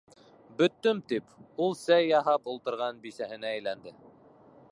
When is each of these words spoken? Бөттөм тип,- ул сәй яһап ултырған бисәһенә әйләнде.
Бөттөм 0.61 1.01
тип,- 1.11 1.27
ул 1.65 1.77
сәй 1.83 2.09
яһап 2.13 2.51
ултырған 2.55 3.05
бисәһенә 3.05 3.55
әйләнде. 3.59 3.97